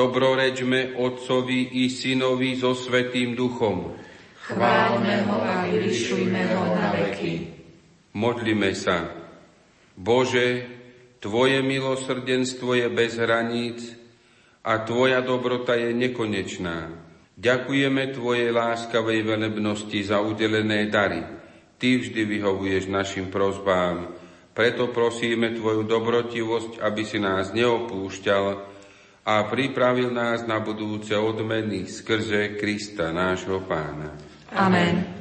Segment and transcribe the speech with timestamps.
[0.00, 4.00] Dobrorečme Otcovi i Synovi so Svetým Duchom.
[4.48, 7.52] Chválme ho a vyvyšujme ho na veky.
[8.16, 9.12] Modlime sa.
[9.92, 10.64] Bože,
[11.20, 13.92] Tvoje milosrdenstvo je bez hraníc
[14.64, 16.96] a Tvoja dobrota je nekonečná.
[17.36, 21.28] Ďakujeme Tvojej láskavej velebnosti za udelené dary.
[21.76, 24.16] Ty vždy vyhovuješ našim prozbám.
[24.56, 28.69] Preto prosíme Tvoju dobrotivosť, aby si nás neopúšťal
[29.26, 34.16] a pripravil nás na budúce odmeny skrze Krista, nášho Pána.
[34.56, 35.19] Amen.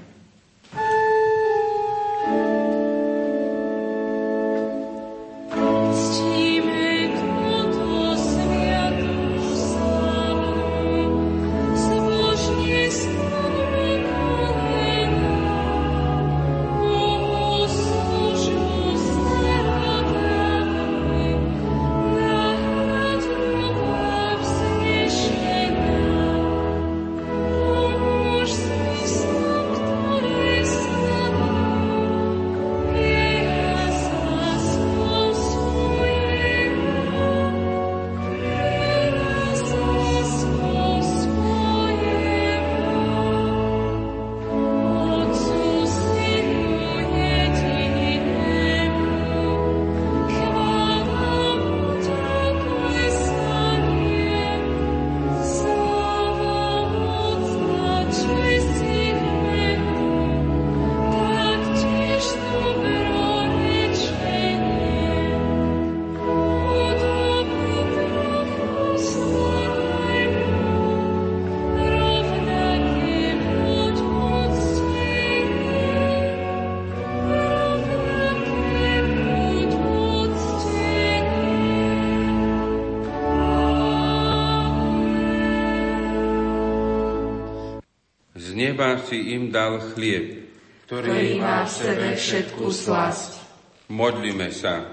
[88.69, 90.45] Neba si im dal chlieb,
[90.85, 93.41] ktorý má v sebe všetku slasť.
[93.89, 94.85] Modlíme sa.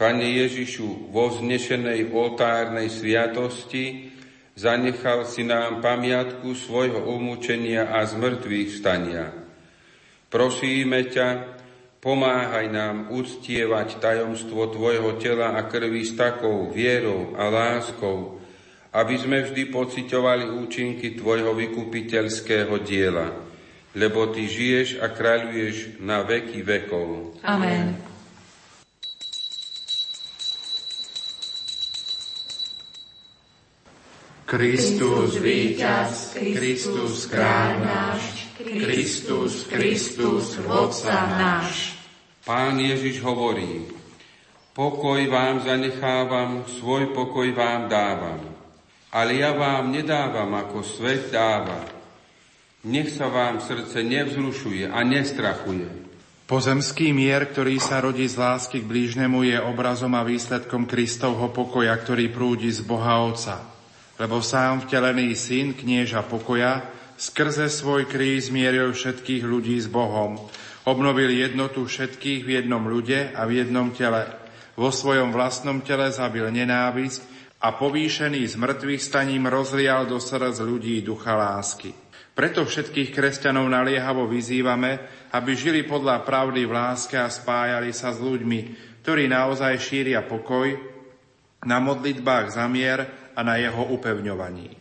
[0.00, 4.10] Pane Ježišu, vo vznešenej oltárnej sviatosti
[4.56, 9.30] zanechal si nám pamiatku svojho umúčenia a zmrtvých vstania.
[10.32, 11.28] Prosíme ťa,
[12.00, 18.41] pomáhaj nám uctievať tajomstvo Tvojho tela a krvi s takou vierou a láskou,
[18.92, 23.32] aby sme vždy pocitovali účinky Tvojho vykupiteľského diela,
[23.96, 27.40] lebo Ty žiješ a kráľuješ na veky vekov.
[27.40, 27.96] Amen.
[34.44, 41.96] Kristus víťaz, Kristus kráľ náš, Kristus, Kristus, vodca náš.
[42.44, 43.88] Pán Ježiš hovorí,
[44.76, 48.51] pokoj vám zanechávam, svoj pokoj vám dávam
[49.12, 51.84] ale ja vám nedávam, ako svet dáva.
[52.88, 55.86] Nech sa vám srdce nevzrušuje a nestrachuje.
[56.48, 61.94] Pozemský mier, ktorý sa rodí z lásky k blížnemu, je obrazom a výsledkom Kristovho pokoja,
[61.94, 63.62] ktorý prúdi z Boha Otca.
[64.18, 66.82] Lebo sám vtelený syn knieža pokoja
[67.16, 70.42] skrze svoj kríž zmieril všetkých ľudí s Bohom.
[70.82, 74.26] Obnovil jednotu všetkých v jednom ľude a v jednom tele.
[74.74, 77.31] Vo svojom vlastnom tele zabil nenávisť
[77.62, 81.94] a povýšený z mŕtvych staním rozlial do srdc ľudí ducha lásky.
[82.34, 84.98] Preto všetkých kresťanov naliehavo vyzývame,
[85.30, 90.74] aby žili podľa pravdy v láske a spájali sa s ľuďmi, ktorí naozaj šíria pokoj,
[91.62, 94.74] na modlitbách za mier a na jeho upevňovaní.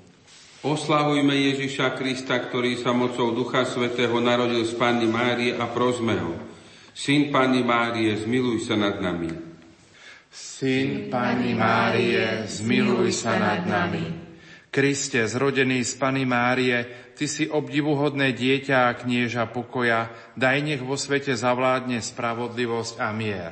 [0.66, 6.34] Oslavujme Ježiša Krista, ktorý sa mocou Ducha Svetého narodil z Panny Márie a prosme ho.
[6.94, 9.50] Syn Panny Márie, zmiluj sa nad nami.
[10.31, 14.31] Syn Pani Márie, zmiluj sa nad nami.
[14.72, 20.07] Kriste, zrodený z Pany Márie, Ty si obdivuhodné dieťa a knieža pokoja,
[20.39, 23.51] daj nech vo svete zavládne spravodlivosť a mier.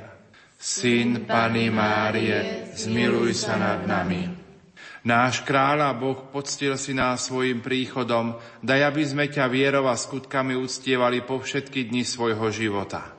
[0.55, 4.31] Syn Pany Márie, zmiluj sa nad nami.
[5.03, 9.99] Náš kráľ a Boh poctil si nás svojim príchodom, daj, aby sme ťa vierov a
[9.99, 13.18] skutkami uctievali po všetky dni svojho života.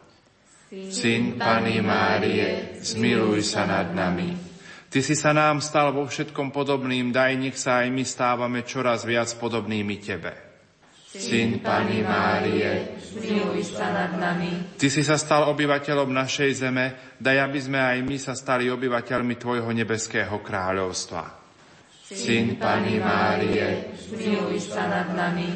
[0.70, 4.38] Syn Pany Márie, zmiluj sa nad nami.
[4.86, 9.02] Ty si sa nám stal vo všetkom podobným, daj nech sa aj my stávame čoraz
[9.02, 10.30] viac podobnými Tebe.
[11.10, 14.78] Syn Pany Márie, zmiluj sa nad nami.
[14.78, 19.34] Ty si sa stal obyvateľom našej zeme, daj aby sme aj my sa stali obyvateľmi
[19.42, 21.34] Tvojho nebeského kráľovstva.
[22.14, 25.50] Syn Pany Márie, zmiluj sa nad nami.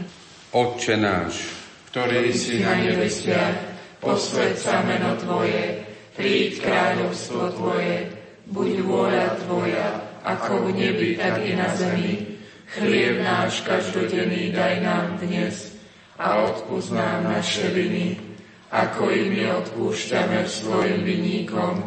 [0.50, 1.54] Otče náš,
[1.94, 3.73] ktorý si na nebesiach,
[4.04, 5.80] posved sa meno Tvoje,
[6.12, 8.12] príď kráľovstvo Tvoje,
[8.52, 9.88] buď vôľa Tvoja,
[10.20, 12.36] ako v nebi, tak i na zemi.
[12.76, 15.76] Chlieb náš každodenný daj nám dnes
[16.20, 18.20] a odpúsť nám naše viny,
[18.68, 21.80] ako i my odpúšťame svojim vinníkom.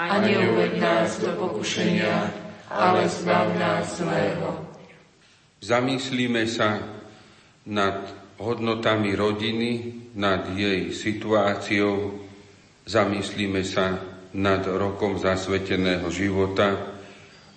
[0.00, 2.32] A neuved nás do pokušenia,
[2.72, 4.64] ale zbav nás zlého.
[5.60, 6.80] Zamyslíme sa
[7.68, 8.08] nad
[8.40, 12.18] hodnotami rodiny, nad jej situáciou,
[12.86, 13.98] zamyslíme sa
[14.34, 16.98] nad rokom zasveteného života,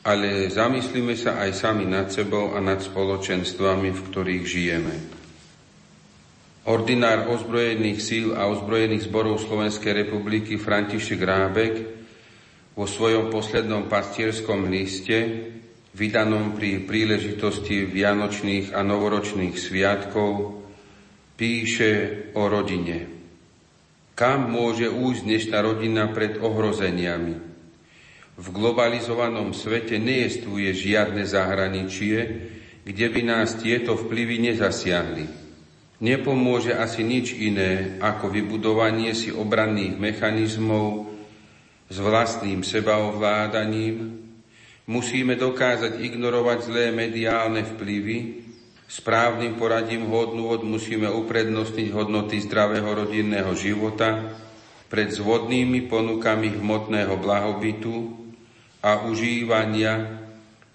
[0.03, 4.95] ale zamyslíme sa aj sami nad sebou a nad spoločenstvami, v ktorých žijeme.
[6.63, 11.73] Ordinár ozbrojených síl a ozbrojených zborov Slovenskej republiky František Rábek
[12.73, 15.51] vo svojom poslednom pastierskom liste,
[15.94, 20.62] vydanom pri príležitosti vianočných a novoročných sviatkov,
[21.33, 21.91] píše
[22.38, 23.09] o rodine.
[24.13, 27.35] Kam môže újsť dnešná rodina pred ohrozeniami?
[28.33, 32.18] V globalizovanom svete nejestvuje žiadne zahraničie,
[32.83, 35.25] kde by nás tieto vplyvy nezasiahli.
[36.03, 41.07] Nepomôže asi nič iné ako vybudovanie si obranných mechanizmov
[41.88, 44.19] s vlastným sebaovládaním.
[44.83, 48.43] Musíme dokázať ignorovať zlé mediálne vplyvy,
[48.94, 54.38] správnym poradím hodnôt musíme uprednostniť hodnoty zdravého rodinného života
[54.94, 58.24] pred zvodnými ponukami hmotného blahobytu,
[58.84, 60.19] a užívania,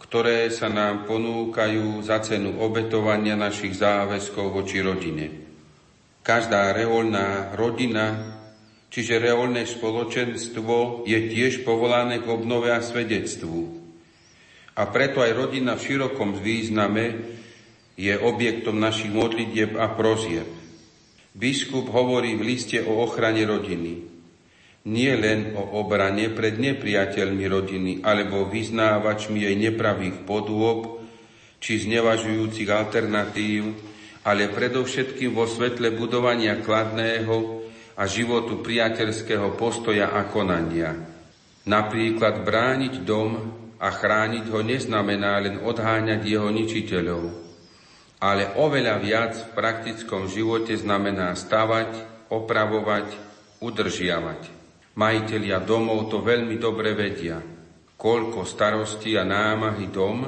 [0.01, 5.29] ktoré sa nám ponúkajú za cenu obetovania našich záväzkov voči rodine.
[6.25, 8.37] Každá reolná rodina,
[8.89, 13.77] čiže reolné spoločenstvo, je tiež povolané k obnove a svedectvu.
[14.73, 17.37] A preto aj rodina v širokom význame
[17.99, 20.47] je objektom našich modlitieb a prozieb.
[21.35, 24.19] Biskup hovorí v liste o ochrane rodiny
[24.89, 31.05] nie len o obrane pred nepriateľmi rodiny alebo vyznávačmi jej nepravých podôb
[31.61, 33.75] či znevažujúcich alternatív,
[34.25, 37.67] ale predovšetkým vo svetle budovania kladného
[37.99, 40.95] a životu priateľského postoja a konania.
[41.67, 43.31] Napríklad brániť dom
[43.77, 47.23] a chrániť ho neznamená len odháňať jeho ničiteľov,
[48.19, 51.95] ale oveľa viac v praktickom živote znamená stavať,
[52.35, 53.07] opravovať,
[53.63, 54.41] udržiavať.
[54.99, 57.39] Majitelia domov to veľmi dobre vedia,
[57.95, 60.27] koľko starosti a námahy dom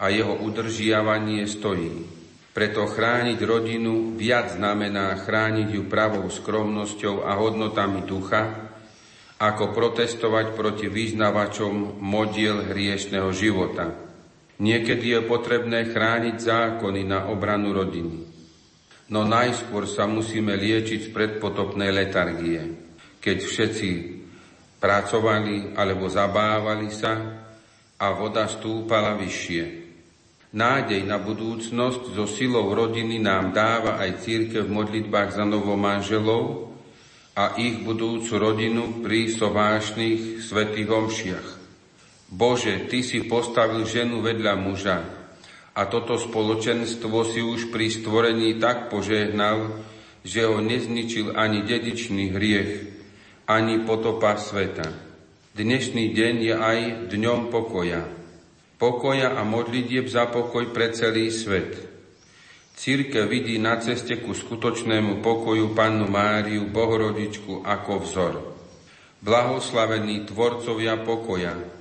[0.00, 2.16] a jeho udržiavanie stojí.
[2.56, 8.72] Preto chrániť rodinu viac znamená chrániť ju pravou skromnosťou a hodnotami ducha,
[9.38, 14.07] ako protestovať proti význavačom modiel hriešného života.
[14.58, 18.26] Niekedy je potrebné chrániť zákony na obranu rodiny.
[19.08, 22.88] No najskôr sa musíme liečiť z predpotopnej letargie
[23.18, 23.90] keď všetci
[24.78, 27.12] pracovali alebo zabávali sa
[27.98, 29.86] a voda stúpala vyššie.
[30.48, 36.72] Nádej na budúcnosť so silou rodiny nám dáva aj církev v modlitbách za novomanželov
[37.36, 41.57] a ich budúcu rodinu pri sovášnych svetých omšiach.
[42.28, 45.00] Bože, Ty si postavil ženu vedľa muža
[45.78, 49.80] a toto spoločenstvo si už pri stvorení tak požehnal,
[50.26, 52.72] že ho nezničil ani dedičný hriech,
[53.46, 54.90] ani potopa sveta.
[55.54, 56.78] Dnešný deň je aj
[57.14, 58.04] dňom pokoja.
[58.76, 61.78] Pokoja a modlitieb za pokoj pre celý svet.
[62.78, 68.34] Círke vidí na ceste ku skutočnému pokoju Pannu Máriu, Bohorodičku ako vzor.
[69.18, 71.77] Blahoslavení tvorcovia pokoja.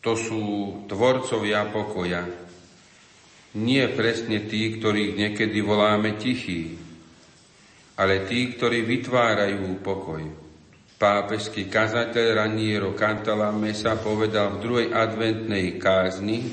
[0.00, 0.42] To sú
[0.88, 2.24] tvorcovia pokoja.
[3.60, 6.78] Nie presne tí, ktorých niekedy voláme tichí,
[8.00, 10.22] ale tí, ktorí vytvárajú pokoj.
[11.00, 16.44] Pápežský kazateľ Raniero Cantalame sa povedal v druhej adventnej kázni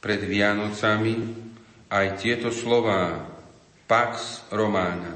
[0.00, 1.16] pred Vianocami
[1.92, 3.20] aj tieto slová
[3.84, 5.12] Pax Romana,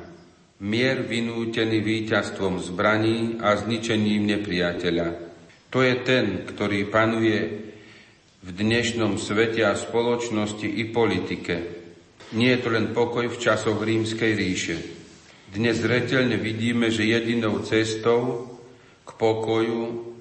[0.61, 5.24] mier vynútený víťazstvom zbraní a zničením nepriateľa.
[5.75, 7.67] To je ten, ktorý panuje
[8.47, 11.55] v dnešnom svete a spoločnosti i politike.
[12.39, 14.79] Nie je to len pokoj v časoch rímskej ríše.
[15.51, 18.55] Dnes zreteľne vidíme, že jedinou cestou
[19.03, 20.15] k pokoju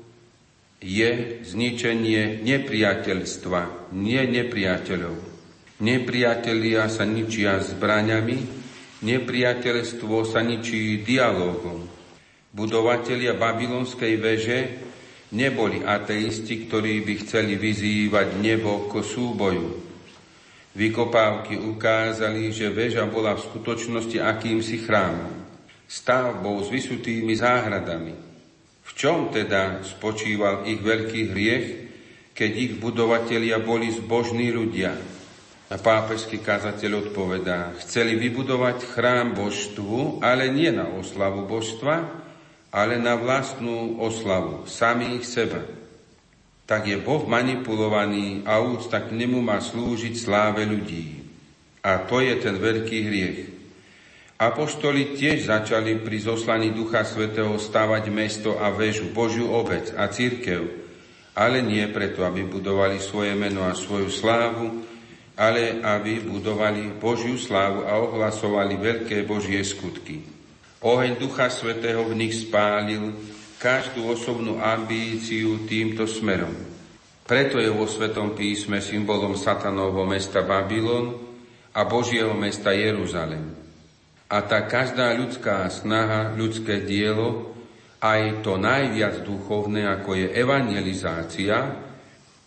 [0.81, 5.17] je zničenie nepriateľstva, nie nepriateľov.
[5.85, 8.37] Nepriatelia sa ničia zbraňami,
[9.05, 11.85] nepriateľstvo sa ničí dialogom.
[12.49, 14.82] Budovatelia babylonskej veže
[15.33, 19.81] neboli ateisti, ktorí by chceli vyzývať nebo k súboju.
[20.73, 25.33] Vykopávky ukázali, že väža bola v skutočnosti akýmsi chrámom,
[25.85, 28.13] stavbou s vysutými záhradami.
[28.83, 31.67] V čom teda spočíval ich veľký hriech,
[32.33, 34.97] keď ich budovatelia boli zbožní ľudia.
[35.69, 42.22] A pápežský kazateľ odpovedá, chceli vybudovať chrám božstvu, ale nie na oslavu božstva,
[42.73, 45.61] ale na vlastnú oslavu samých seba.
[46.65, 51.21] Tak je Boh manipulovaný a úcta k nemu má slúžiť sláve ľudí.
[51.85, 53.39] A to je ten veľký hriech.
[54.41, 60.65] Apoštoli tiež začali pri zoslaní Ducha Svetého stavať mesto a väžu, Božiu obec a církev,
[61.37, 64.81] ale nie preto, aby budovali svoje meno a svoju slávu,
[65.37, 70.42] ale aby budovali Božiu slávu a ohlasovali veľké Božie skutky.
[70.83, 73.15] Oheň Ducha Svetého v nich spálil
[73.55, 76.51] každú osobnú ambíciu týmto smerom.
[77.23, 81.15] Preto je vo Svetom písme symbolom satanovho mesta Babylon
[81.71, 83.55] a Božieho mesta Jeruzalem.
[84.27, 87.55] A tá každá ľudská snaha, ľudské dielo,
[88.03, 91.79] aj to najviac duchovné, ako je evangelizácia,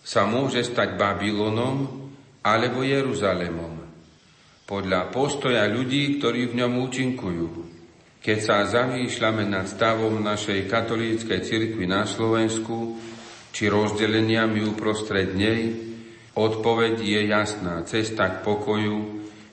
[0.05, 2.05] sa môže stať Babylonom,
[2.45, 3.81] alebo Jeruzalemom,
[4.69, 7.66] podľa postoja ľudí, ktorí v ňom účinkujú.
[8.27, 12.99] Keď sa zamýšľame nad stavom našej katolíckej cirkvi na Slovensku,
[13.55, 15.71] či rozdeleniami uprostred nej,
[16.35, 17.87] odpoveď je jasná.
[17.87, 18.99] Cesta k pokoju,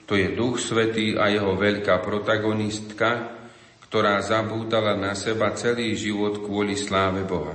[0.09, 3.37] to je Duch Svetý a jeho veľká protagonistka,
[3.85, 7.53] ktorá zabúdala na seba celý život kvôli sláve Boha.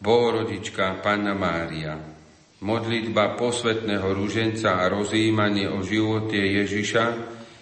[0.00, 2.00] Bohorodička Panna Mária,
[2.64, 7.04] Modlitba posvetného rúženca a rozjímanie o živote Ježiša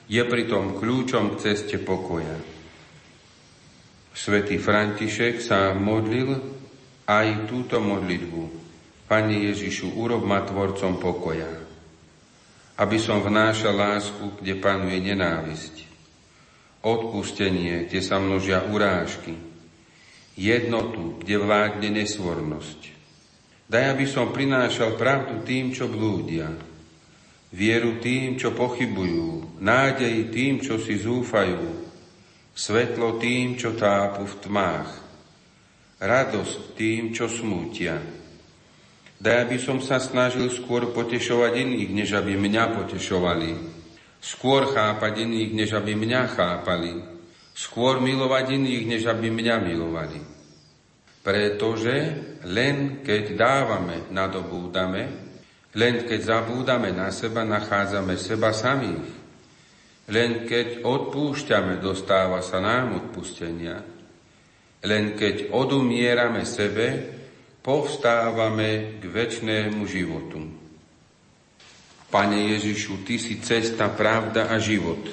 [0.07, 2.52] je pritom kľúčom k ceste pokoja.
[4.13, 6.37] Svetý František sa modlil
[7.09, 8.63] aj túto modlitbu.
[9.09, 11.53] Pane Ježišu, urob ma tvorcom pokoja,
[12.81, 15.85] aby som vnášal lásku, kde panuje nenávisť,
[16.81, 19.37] odpustenie, kde sa množia urážky,
[20.33, 22.93] jednotu, kde vládne nesvornosť,
[23.73, 26.45] Daj, aby som prinášal pravdu tým, čo blúdia,
[27.57, 31.82] vieru tým, čo pochybujú, nádej tým, čo si zúfajú,
[32.53, 34.89] svetlo tým, čo tápu v tmách,
[36.01, 38.01] radosť tým, čo smútia.
[39.23, 43.51] Daj, aby som sa snažil skôr potešovať iných, než aby mňa potešovali.
[44.19, 46.99] Skôr chápať iných, než aby mňa chápali.
[47.55, 50.19] Skôr milovať iných, než aby mňa milovali.
[51.23, 51.95] Pretože
[52.51, 55.03] len keď dávame, nadobúdame,
[55.79, 59.22] len keď zabúdame na seba, nachádzame seba samých.
[60.11, 63.79] Len keď odpúšťame, dostáva sa nám odpustenia.
[64.83, 66.87] Len keď odumierame sebe,
[67.63, 70.43] povstávame k väčšnému životu.
[72.11, 75.07] Pane Ježišu, Ty si cesta, pravda a život.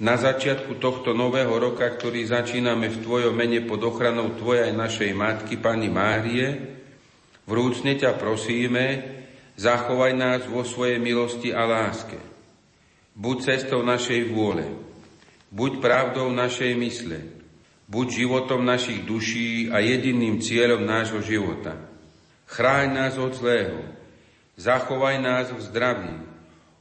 [0.00, 5.60] Na začiatku tohto nového roka, ktorý začíname v Tvojom mene pod ochranou Tvojej našej Matky,
[5.60, 6.56] Pani Márie,
[7.44, 9.04] vrúcne ťa prosíme,
[9.60, 12.29] zachovaj nás vo svojej milosti a láske.
[13.20, 14.64] Buď cestou našej vôle,
[15.52, 17.20] buď pravdou našej mysle,
[17.84, 21.76] buď životom našich duší a jediným cieľom nášho života.
[22.48, 23.84] Chráň nás od zlého,
[24.56, 26.16] zachovaj nás v zdraví,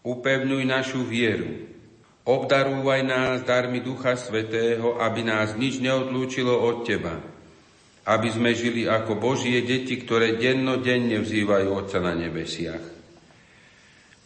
[0.08, 1.70] upevňuj našu vieru,
[2.30, 7.18] Obdarúvaj nás darmi Ducha Svetého, aby nás nič neodlúčilo od Teba.
[8.06, 12.99] Aby sme žili ako Božie deti, ktoré dennodenne vzývajú Otca na nebesiach.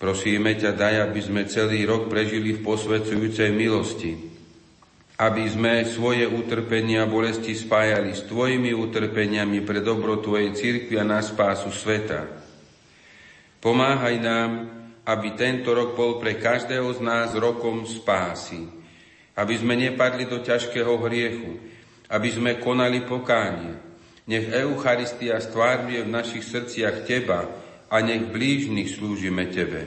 [0.03, 4.19] Prosíme ťa, daj, aby sme celý rok prežili v posvedzujúcej milosti.
[5.15, 11.07] Aby sme svoje utrpenia a bolesti spájali s Tvojimi utrpeniami pre dobro Tvojej cirkvi a
[11.07, 12.27] na spásu sveta.
[13.63, 14.51] Pomáhaj nám,
[15.07, 18.67] aby tento rok bol pre každého z nás rokom spásy.
[19.39, 21.63] Aby sme nepadli do ťažkého hriechu.
[22.11, 23.79] Aby sme konali pokánie.
[24.27, 27.62] Nech Eucharistia stvárňuje v našich srdciach Teba
[27.93, 29.85] a nech blížnych slúžime Tebe.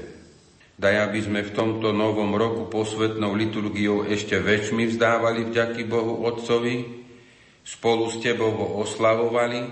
[0.79, 7.03] Daj, aby sme v tomto novom roku posvetnou liturgiou ešte väčšmi vzdávali vďaky Bohu Otcovi,
[7.67, 9.67] spolu s Tebou ho oslavovali,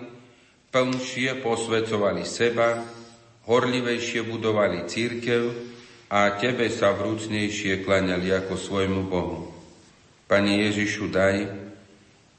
[0.75, 2.83] plnšie posvecovali seba,
[3.47, 5.55] horlivejšie budovali církev
[6.11, 9.55] a Tebe sa vrúcnejšie klaňali ako svojmu Bohu.
[10.27, 11.37] Pani Ježišu, daj,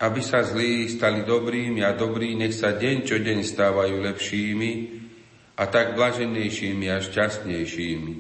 [0.04, 4.95] aby sa zlí stali dobrými a dobrí, nech sa deň čo deň stávajú lepšími
[5.56, 8.14] a tak blaženejšími a šťastnejšími.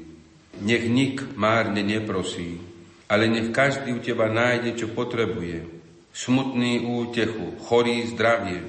[0.63, 2.63] Nech nik márne neprosí,
[3.11, 5.67] ale nech každý u Teba nájde, čo potrebuje.
[6.15, 8.63] Smutný útechu, chorý zdravie,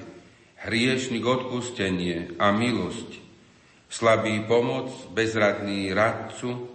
[0.66, 3.22] hriešnik odpustenie a milosť,
[3.86, 6.66] slabý pomoc, bezradný radcu,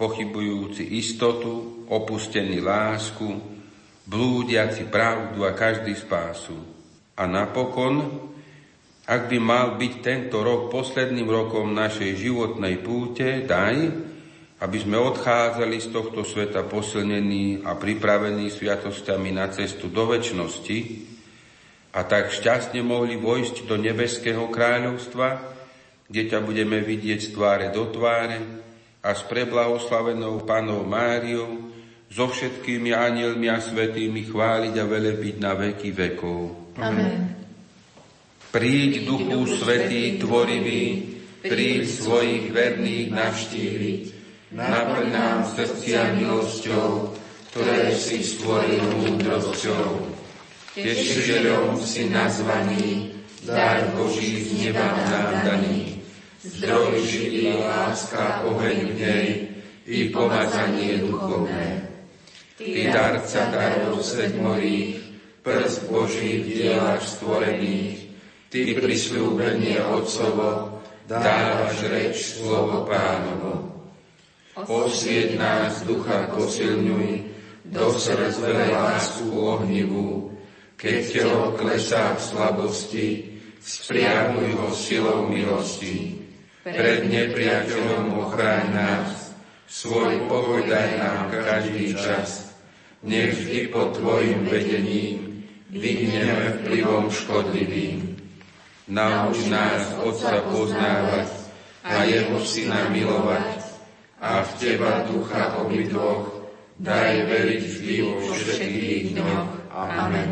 [0.00, 3.28] pochybujúci istotu, opustený lásku,
[4.08, 6.56] blúdiaci pravdu a každý spásu.
[7.16, 8.32] A napokon
[9.06, 13.94] Ak by mal byť tento rok posledným rokom našej životnej púte, daj,
[14.58, 20.78] aby sme odchádzali z tohto sveta posilnení a pripravení sviatosťami na cestu do väčšnosti
[21.94, 25.54] a tak šťastne mohli vojsť do nebeského kráľovstva,
[26.10, 28.42] kde ťa budeme vidieť z tváre do tváre
[29.06, 31.72] a s preblahoslavenou Panou Máriou,
[32.06, 36.40] so všetkými anielmi a svetými chváliť a velebiť na veky vekov.
[36.78, 37.45] Amen.
[38.56, 41.04] Príď, Duchu Svetý, tvorivý,
[41.44, 44.02] príď svojich verných navštíviť,
[44.56, 47.12] naplň nám srdcia milosťou,
[47.52, 50.08] ktoré si stvoril múdrosťou.
[50.72, 53.12] Tešiteľom si nazvaný,
[53.44, 56.00] dar Boží z neba nám daný,
[56.40, 59.28] zdroj živý, láska, oheň v nej
[59.84, 61.92] i pomazanie duchovné.
[62.56, 64.96] Ty darca darov sedmorých,
[65.44, 68.05] prst Boží v stvorených,
[68.56, 73.84] Ty prislúbenie Otcovo, dávaš reč slovo pánovo.
[74.56, 77.36] Osvieť nás, ducha posilňuj,
[77.68, 78.40] do srdc
[78.72, 80.32] lásku ohnivú,
[80.80, 83.08] keď telo klesá v slabosti,
[83.60, 86.16] spriamuj ho silou milosti.
[86.64, 89.36] Pred nepriateľom ochráň nás,
[89.68, 92.56] svoj pokoj daj nám každý čas.
[93.04, 98.15] Nech vždy pod Tvojim vedením vyhneme vplyvom škodlivým.
[98.86, 101.26] Nauč nás Otca poznávať
[101.82, 103.66] a Jeho Syna milovať,
[104.22, 106.46] a v Teba ducha obidvoch,
[106.78, 109.50] daj veriť vždy vo všetkých dňoch.
[109.74, 110.30] Amen.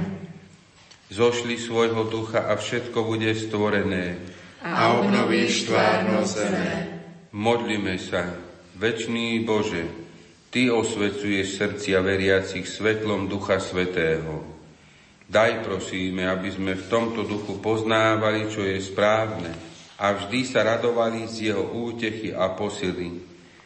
[1.11, 4.23] Zošli svojho ducha a všetko bude stvorené.
[4.65, 7.03] A obnovíš tvárno zeme.
[7.35, 8.39] Modlíme sa,
[8.79, 9.85] Večný Bože,
[10.55, 14.54] Ty osvecuješ srdcia veriacich svetlom Ducha Svetého.
[15.25, 21.25] Daj prosíme, aby sme v tomto duchu poznávali, čo je správne a vždy sa radovali
[21.31, 23.23] z jeho útechy a posily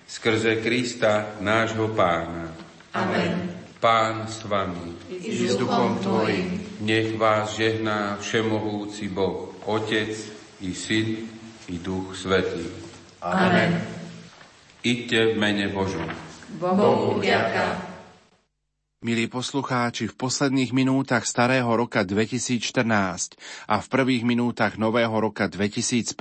[0.08, 2.52] skrze Krista, nášho pána.
[2.96, 3.52] Amen.
[3.78, 4.96] Pán s vami.
[5.12, 6.58] I s duchom tvojim.
[6.82, 10.10] Nech vás žehná všemohúci Boh, Otec
[10.64, 11.30] i Syn
[11.70, 12.66] i Duch Svetý.
[13.22, 13.78] Amen.
[14.82, 16.06] Iďte v mene Božom.
[16.58, 17.87] Bohu ďaká.
[18.98, 23.38] Milí poslucháči, v posledných minútach starého roka 2014
[23.70, 26.18] a v prvých minútach nového roka 2015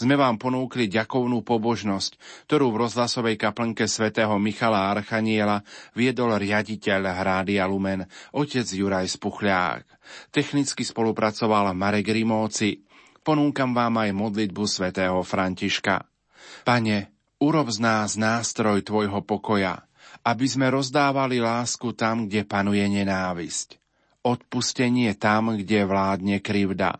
[0.00, 2.16] sme vám ponúkli ďakovnú pobožnosť,
[2.48, 5.60] ktorú v rozhlasovej kaplnke svätého Michala Archaniela
[5.92, 9.84] viedol riaditeľ Hrádia Lumen, otec Juraj Spuchľák.
[10.32, 12.88] Technicky spolupracoval Marek Rimóci.
[13.20, 16.08] Ponúkam vám aj modlitbu svätého Františka.
[16.64, 19.84] Pane, urob z nás nástroj Tvojho pokoja–
[20.26, 23.78] aby sme rozdávali lásku tam, kde panuje nenávisť.
[24.26, 26.98] Odpustenie tam, kde vládne krivda.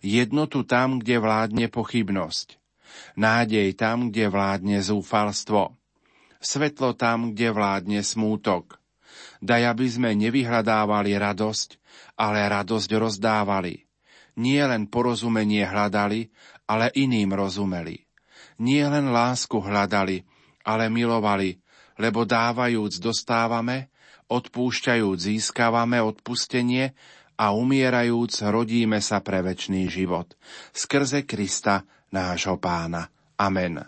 [0.00, 2.56] Jednotu tam, kde vládne pochybnosť.
[3.20, 5.76] Nádej tam, kde vládne zúfalstvo.
[6.40, 8.80] Svetlo tam, kde vládne smútok.
[9.44, 11.76] Daj, aby sme nevyhľadávali radosť,
[12.16, 13.84] ale radosť rozdávali.
[14.40, 16.32] Nie len porozumenie hľadali,
[16.64, 18.08] ale iným rozumeli.
[18.56, 20.24] Nie len lásku hľadali,
[20.64, 21.60] ale milovali,
[21.98, 23.92] lebo dávajúc dostávame,
[24.30, 26.96] odpúšťajúc získavame odpustenie
[27.34, 30.38] a umierajúc rodíme sa pre väčší život.
[30.70, 31.82] Skrze Krista,
[32.14, 33.10] nášho pána.
[33.34, 33.82] Amen.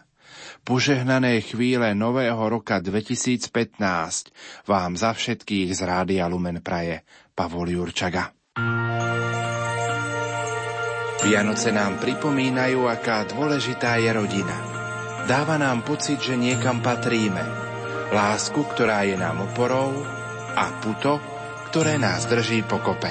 [0.66, 4.35] Požehnané chvíle nového roka 2015
[4.66, 8.35] vám za všetkých z Rádia Lumen Praje Pavol Jurčaga.
[11.27, 14.57] Vianoce nám pripomínajú, aká dôležitá je rodina.
[15.27, 17.66] Dáva nám pocit, že niekam patríme,
[18.11, 20.05] lásku, ktorá je nám oporou
[20.55, 21.19] a puto,
[21.71, 23.11] ktoré nás drží pokope.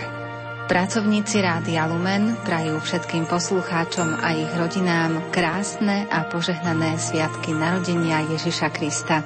[0.65, 8.73] Pracovníci Rádia Lumen prajú všetkým poslucháčom a ich rodinám krásne a požehnané sviatky narodenia Ježiša
[8.73, 9.21] Krista.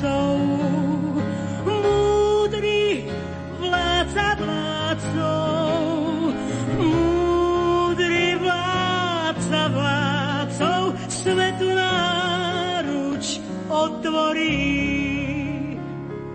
[0.00, 0.36] vládcov.
[1.68, 3.04] Múdry
[3.60, 5.76] vládca vládcov.
[6.80, 10.80] Múdry vládca vládcov.
[11.08, 14.56] Svetu náruč otvorí.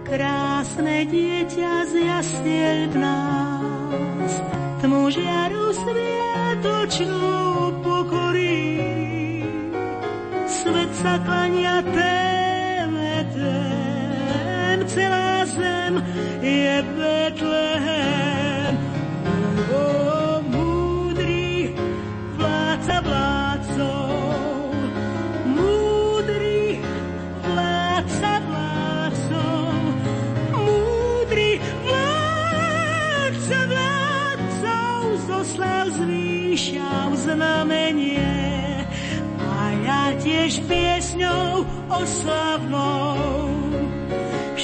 [0.05, 4.31] Krásne dieťa zjasiel v nás.
[4.85, 7.33] Tmu žiaru sviatočnú
[7.81, 8.69] pokorí.
[10.45, 12.44] Svet sa klania ten,
[16.41, 18.73] je Betlehem.
[19.71, 21.75] O múdry
[22.35, 24.09] vládca vládcov,
[25.45, 26.79] múdry
[27.43, 29.73] vládca vládcov,
[30.51, 35.85] múdry vládca vládcov, zo slav
[37.15, 38.85] znamenie.
[39.41, 43.84] A ja tiež piesňou oslavnou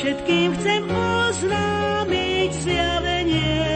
[0.01, 3.69] Všetkým chcem oznámiť zjavenie.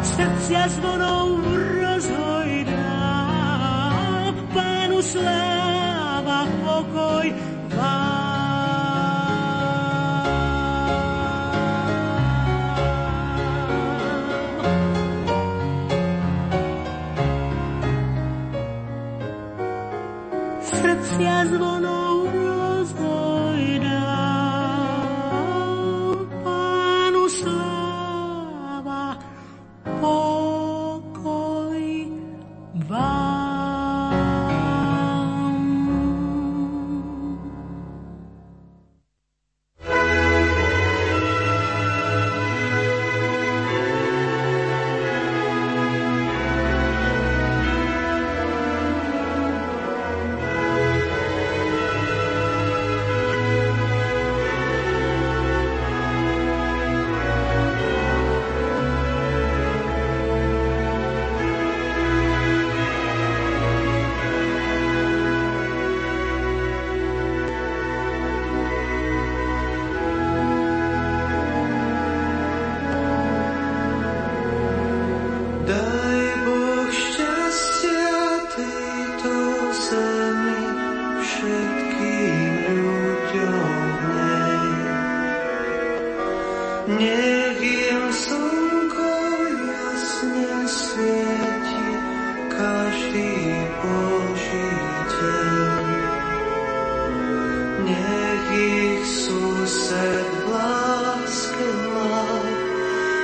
[0.00, 1.44] Srdcia zvonou
[1.84, 2.96] rozhojdá,
[4.56, 7.28] Pánu sláva, pokoj
[7.76, 8.20] vám.
[21.20, 21.79] gracias,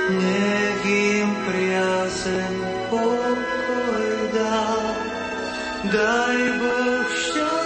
[0.09, 2.55] nech im priazen
[2.89, 4.67] pokoj dá.
[5.87, 7.56] Daj Boh šťastie,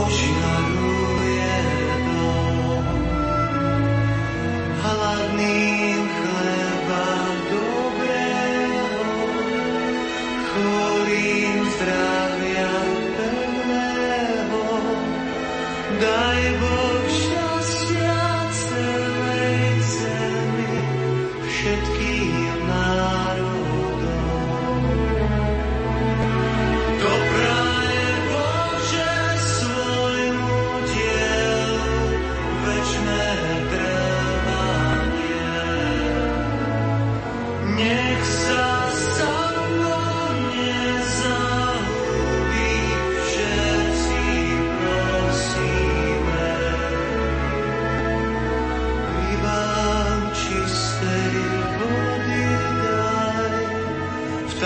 [0.00, 0.89] 或许爱能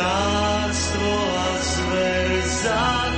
[0.05, 1.01] Rádio
[1.87, 3.14] Lumen.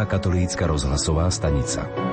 [0.00, 2.09] Slovenská katolícka rozhlasová stanica.